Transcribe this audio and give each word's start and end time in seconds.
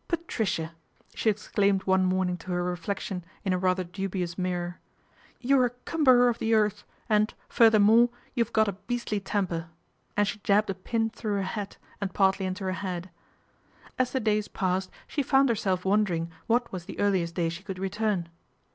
"Patricia!" 0.08 0.72
she 1.14 1.30
exclaimed 1.30 1.84
one 1.84 2.04
morning 2.04 2.36
to 2.36 2.50
her 2.52 2.62
reflection 2.62 3.24
in 3.42 3.54
a 3.54 3.58
rather 3.58 3.82
dubious 3.84 4.36
mirror.' 4.36 4.80
You're 5.40 5.64
a 5.64 5.70
cumberer 5.70 6.28
of 6.28 6.36
the 6.38 6.52
earth 6.52 6.84
and, 7.08 7.32
furthermore, 7.48 8.10
you've 8.34 8.52
got 8.52 8.68
a 8.68 8.74
beastly 8.74 9.18
temper," 9.18 9.70
and 10.14 10.28
she 10.28 10.40
jabbed 10.40 10.68
a 10.68 10.74
pin 10.74 11.08
through 11.08 11.36
her 11.36 11.42
hat 11.42 11.78
and 12.02 12.12
partly 12.12 12.44
into 12.44 12.64
her 12.64 12.72
head. 12.72 13.08
As 13.98 14.12
the 14.12 14.20
days 14.20 14.46
passed 14.46 14.90
she 15.06 15.22
found 15.22 15.48
herself 15.48 15.86
wondering 15.86 16.30
what 16.48 16.70
was 16.70 16.84
the 16.84 16.98
earliest 17.00 17.34
day 17.34 17.48
she 17.48 17.62
could 17.62 17.78
return. 17.78 18.28